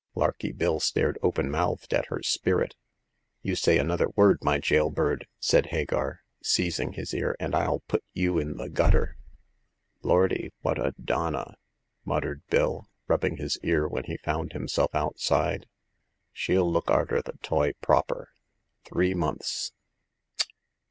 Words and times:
Larky 0.15 0.51
Bill 0.51 0.79
stared 0.79 1.19
open 1.21 1.51
mouthed 1.51 1.93
at 1.93 2.07
her 2.07 2.23
spirit. 2.23 2.73
"You 3.43 3.55
say 3.55 3.77
another 3.77 4.09
word, 4.15 4.39
my 4.41 4.57
jail 4.57 4.89
bird," 4.89 5.27
said 5.39 5.67
Hagar, 5.67 6.21
seizing 6.41 6.93
his 6.93 7.13
ear, 7.13 7.35
^* 7.41 7.45
and 7.45 7.53
FU 7.53 7.83
put 7.87 8.03
you 8.11 8.39
into 8.39 8.55
the 8.55 8.67
gutter! 8.69 9.15
""Lordy! 10.01 10.49
what 10.61 10.79
a 10.83 10.95
donah!" 10.99 11.53
muttered 12.03 12.41
Bill, 12.49 12.87
rub 13.07 13.21
bing 13.21 13.37
his 13.37 13.59
ear 13.61 13.87
when 13.87 14.05
he 14.05 14.17
found 14.17 14.53
himself 14.53 14.95
outside. 14.95 15.67
She'll 16.31 16.65
look 16.67 16.89
arter 16.89 17.21
the 17.21 17.37
toy 17.43 17.73
proper. 17.79 18.29
Three 18.83 19.13
months. 19.13 19.71